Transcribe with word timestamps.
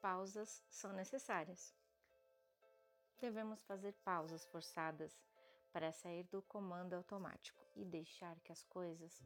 pausas 0.00 0.62
são 0.68 0.92
necessárias. 0.92 1.74
Devemos 3.20 3.62
fazer 3.62 3.92
pausas 4.04 4.44
forçadas 4.46 5.20
para 5.72 5.92
sair 5.92 6.24
do 6.24 6.42
comando 6.42 6.94
automático 6.94 7.62
e 7.76 7.84
deixar 7.84 8.38
que 8.40 8.50
as 8.50 8.62
coisas 8.62 9.22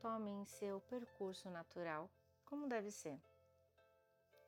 tomem 0.00 0.44
seu 0.46 0.80
percurso 0.80 1.50
natural, 1.50 2.10
como 2.44 2.68
deve 2.68 2.90
ser. 2.90 3.20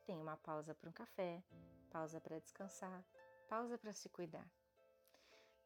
Tem 0.05 0.17
uma 0.17 0.37
pausa 0.37 0.73
para 0.73 0.89
um 0.89 0.93
café, 0.93 1.43
pausa 1.91 2.19
para 2.19 2.39
descansar, 2.39 3.03
pausa 3.47 3.77
para 3.77 3.93
se 3.93 4.09
cuidar. 4.09 4.47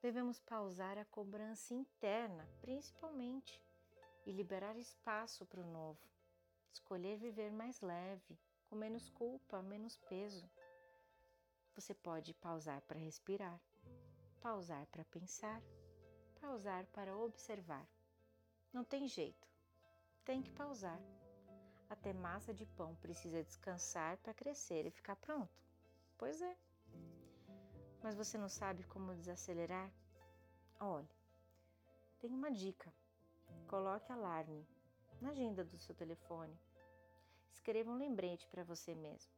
Devemos 0.01 0.39
pausar 0.39 0.97
a 0.97 1.05
cobrança 1.05 1.73
interna, 1.73 2.47
principalmente, 2.59 3.61
e 4.25 4.31
liberar 4.31 4.75
espaço 4.75 5.45
para 5.45 5.61
o 5.61 5.71
novo. 5.71 5.99
Escolher 6.73 7.17
viver 7.17 7.51
mais 7.51 7.81
leve, 7.81 8.39
com 8.71 8.77
menos 8.77 9.09
culpa, 9.09 9.61
menos 9.61 9.97
peso. 9.97 10.49
Você 11.75 11.93
pode 11.93 12.33
pausar 12.35 12.81
para 12.83 12.97
respirar, 12.97 13.59
pausar 14.39 14.87
para 14.87 15.03
pensar, 15.03 15.61
pausar 16.39 16.85
para 16.87 17.17
observar. 17.17 17.85
Não 18.71 18.85
tem 18.85 19.09
jeito, 19.09 19.45
tem 20.23 20.41
que 20.41 20.49
pausar. 20.51 20.97
Até 21.89 22.13
massa 22.13 22.53
de 22.53 22.65
pão 22.65 22.95
precisa 22.95 23.43
descansar 23.43 24.17
para 24.19 24.33
crescer 24.33 24.85
e 24.85 24.89
ficar 24.91 25.17
pronto. 25.17 25.61
Pois 26.17 26.41
é. 26.41 26.55
Mas 28.01 28.15
você 28.15 28.37
não 28.37 28.47
sabe 28.47 28.85
como 28.85 29.13
desacelerar? 29.13 29.91
Olha, 30.79 31.13
tem 32.19 32.33
uma 32.33 32.49
dica. 32.49 32.89
Coloque 33.67 34.09
alarme 34.13 34.65
na 35.19 35.31
agenda 35.31 35.61
do 35.65 35.77
seu 35.77 35.93
telefone. 35.93 36.57
Escreva 37.61 37.91
um 37.91 37.97
lembrete 37.97 38.47
para 38.47 38.63
você 38.63 38.95
mesmo. 38.95 39.31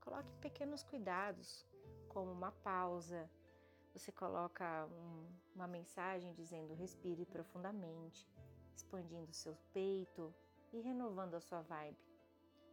Coloque 0.00 0.28
pequenos 0.40 0.82
cuidados, 0.82 1.64
como 2.08 2.32
uma 2.32 2.50
pausa. 2.50 3.30
Você 3.94 4.10
coloca 4.10 4.84
um, 4.86 5.28
uma 5.54 5.68
mensagem 5.68 6.34
dizendo 6.34 6.74
respire 6.74 7.24
profundamente, 7.24 8.28
expandindo 8.76 9.32
seu 9.32 9.56
peito 9.72 10.34
e 10.72 10.80
renovando 10.80 11.34
a 11.34 11.40
sua 11.40 11.60
vibe. 11.60 11.96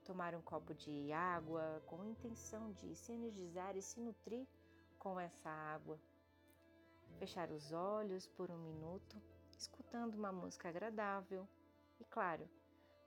Tomar 0.04 0.34
um 0.34 0.42
copo 0.42 0.74
de 0.74 1.12
água 1.12 1.84
com 1.86 2.02
a 2.02 2.08
intenção 2.08 2.72
de 2.72 2.96
se 2.96 3.12
energizar 3.12 3.78
e 3.78 3.84
se 3.84 4.00
nutrir 4.00 4.48
com 4.98 5.20
essa 5.20 5.52
água. 5.52 6.00
Fechar 7.20 7.52
os 7.52 7.72
olhos 7.72 8.26
por 8.26 8.50
um 8.50 8.58
minuto, 8.58 9.22
escutando 9.56 10.16
uma 10.16 10.32
música 10.32 10.68
agradável 10.68 11.48
e, 12.00 12.06
claro, 12.06 12.50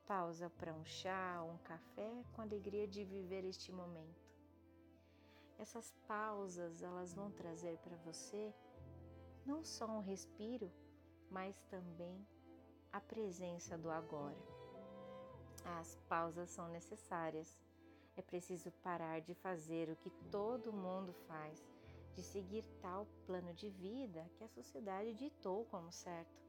pausa 0.08 0.48
para 0.48 0.72
um 0.72 0.84
chá 0.86 1.42
ou 1.42 1.52
um 1.52 1.58
café 1.58 2.24
com 2.32 2.40
a 2.40 2.44
alegria 2.44 2.88
de 2.88 3.04
viver 3.04 3.44
este 3.44 3.70
momento. 3.70 4.26
Essas 5.58 5.92
pausas, 6.08 6.82
elas 6.82 7.12
vão 7.12 7.30
trazer 7.30 7.76
para 7.78 7.94
você 7.98 8.54
não 9.44 9.62
só 9.62 9.86
um 9.86 10.00
respiro, 10.00 10.72
mas 11.30 11.60
também 11.68 12.26
a 12.90 13.00
presença 13.00 13.76
do 13.76 13.90
agora. 13.90 14.38
As 15.78 15.94
pausas 16.08 16.48
são 16.48 16.68
necessárias. 16.68 17.60
É 18.16 18.22
preciso 18.22 18.70
parar 18.82 19.20
de 19.20 19.34
fazer 19.34 19.90
o 19.90 19.96
que 19.96 20.10
todo 20.30 20.72
mundo 20.72 21.12
faz 21.26 21.62
de 22.14 22.22
seguir 22.22 22.64
tal 22.80 23.06
plano 23.26 23.52
de 23.52 23.68
vida 23.68 24.28
que 24.36 24.42
a 24.42 24.48
sociedade 24.48 25.12
ditou 25.12 25.66
como 25.66 25.92
certo. 25.92 26.47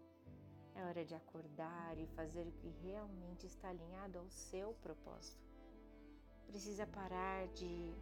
É 0.80 0.84
hora 0.86 1.04
de 1.04 1.14
acordar 1.14 1.98
e 1.98 2.08
fazer 2.16 2.48
o 2.48 2.54
que 2.54 2.70
realmente 2.82 3.46
está 3.46 3.68
alinhado 3.68 4.18
ao 4.18 4.30
seu 4.30 4.74
propósito. 4.76 5.46
Precisa 6.48 6.88
parar 6.88 7.50
de 7.50 7.94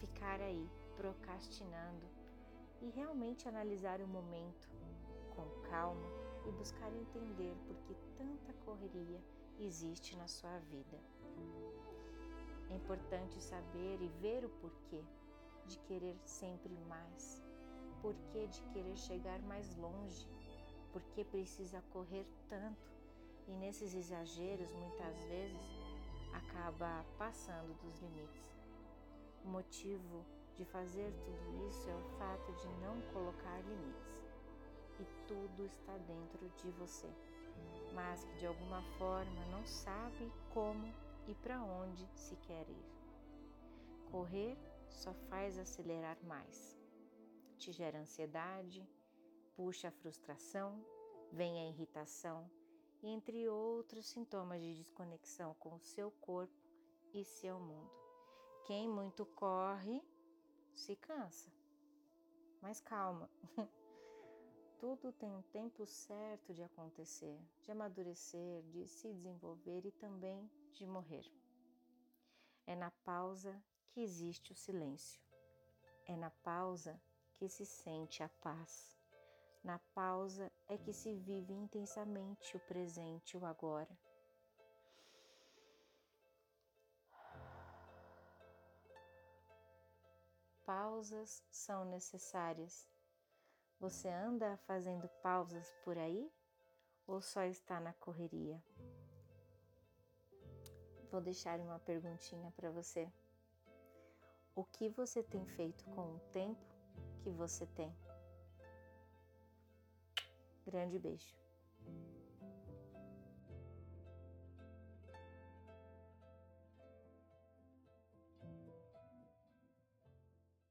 ficar 0.00 0.40
aí 0.40 0.68
procrastinando 0.96 2.04
e 2.82 2.90
realmente 2.90 3.48
analisar 3.48 4.00
o 4.00 4.08
momento 4.08 4.68
com 5.36 5.48
calma 5.70 6.08
e 6.48 6.50
buscar 6.50 6.92
entender 6.92 7.54
por 7.64 7.76
que 7.84 7.94
tanta 8.18 8.52
correria 8.64 9.22
existe 9.60 10.16
na 10.16 10.26
sua 10.26 10.58
vida. 10.58 10.98
É 12.68 12.74
importante 12.74 13.40
saber 13.40 14.02
e 14.02 14.08
ver 14.20 14.44
o 14.44 14.48
porquê 14.48 15.04
de 15.64 15.78
querer 15.78 16.16
sempre 16.24 16.76
mais? 16.88 17.40
Por 18.02 18.16
que 18.32 18.48
de 18.48 18.62
querer 18.72 18.96
chegar 18.96 19.40
mais 19.42 19.76
longe? 19.76 20.35
Por 20.96 21.02
que 21.10 21.22
precisa 21.22 21.82
correr 21.92 22.26
tanto? 22.48 22.90
E 23.46 23.52
nesses 23.52 23.92
exageros, 23.92 24.72
muitas 24.72 25.14
vezes, 25.24 25.60
acaba 26.32 27.04
passando 27.18 27.78
dos 27.82 28.00
limites. 28.00 28.42
O 29.44 29.48
motivo 29.48 30.24
de 30.54 30.64
fazer 30.64 31.12
tudo 31.22 31.68
isso 31.68 31.90
é 31.90 31.94
o 31.94 32.18
fato 32.18 32.50
de 32.50 32.66
não 32.80 32.98
colocar 33.12 33.60
limites. 33.60 34.24
E 34.98 35.04
tudo 35.28 35.66
está 35.66 35.98
dentro 35.98 36.48
de 36.56 36.70
você, 36.78 37.10
mas 37.92 38.24
que 38.24 38.38
de 38.38 38.46
alguma 38.46 38.82
forma 38.96 39.44
não 39.50 39.66
sabe 39.66 40.32
como 40.54 40.94
e 41.28 41.34
para 41.34 41.62
onde 41.62 42.08
se 42.14 42.36
quer 42.36 42.66
ir. 42.70 42.86
Correr 44.10 44.56
só 44.88 45.12
faz 45.28 45.58
acelerar 45.58 46.16
mais. 46.24 46.74
Te 47.58 47.70
gera 47.70 47.98
ansiedade, 47.98 48.88
puxa 49.56 49.88
a 49.88 49.92
frustração, 49.92 50.84
vem 51.32 51.58
a 51.58 51.68
irritação 51.68 52.48
e 53.02 53.08
entre 53.08 53.48
outros 53.48 54.06
sintomas 54.06 54.60
de 54.60 54.74
desconexão 54.74 55.54
com 55.54 55.74
o 55.74 55.80
seu 55.80 56.10
corpo 56.10 56.54
e 57.12 57.24
seu 57.24 57.58
mundo. 57.58 57.90
Quem 58.66 58.88
muito 58.88 59.24
corre 59.24 60.02
se 60.74 60.94
cansa. 60.96 61.50
Mas 62.60 62.80
calma. 62.80 63.30
Tudo 64.78 65.10
tem 65.12 65.34
um 65.34 65.42
tempo 65.42 65.86
certo 65.86 66.52
de 66.52 66.62
acontecer, 66.62 67.40
de 67.62 67.70
amadurecer, 67.70 68.62
de 68.64 68.86
se 68.86 69.12
desenvolver 69.14 69.86
e 69.86 69.92
também 69.92 70.50
de 70.74 70.86
morrer. 70.86 71.24
É 72.66 72.76
na 72.76 72.90
pausa 72.90 73.58
que 73.88 74.00
existe 74.00 74.52
o 74.52 74.54
silêncio. 74.54 75.22
É 76.04 76.16
na 76.16 76.30
pausa 76.30 77.00
que 77.34 77.48
se 77.48 77.64
sente 77.64 78.22
a 78.22 78.28
paz. 78.28 78.95
Na 79.66 79.80
pausa 79.96 80.48
é 80.68 80.78
que 80.78 80.92
se 80.92 81.12
vive 81.12 81.52
intensamente 81.52 82.56
o 82.56 82.60
presente 82.60 83.36
o 83.36 83.44
agora. 83.44 83.90
Pausas 90.64 91.42
são 91.50 91.84
necessárias. 91.84 92.88
Você 93.80 94.08
anda 94.08 94.56
fazendo 94.68 95.08
pausas 95.20 95.68
por 95.82 95.98
aí 95.98 96.30
ou 97.04 97.20
só 97.20 97.42
está 97.42 97.80
na 97.80 97.92
correria? 97.94 98.62
Vou 101.10 101.20
deixar 101.20 101.58
uma 101.58 101.80
perguntinha 101.80 102.52
para 102.52 102.70
você 102.70 103.12
o 104.54 104.62
que 104.62 104.88
você 104.90 105.24
tem 105.24 105.44
feito 105.44 105.84
com 105.86 106.14
o 106.14 106.20
tempo 106.30 106.64
que 107.24 107.30
você 107.30 107.66
tem. 107.66 107.92
Grande 110.66 110.98
beijo. 110.98 111.34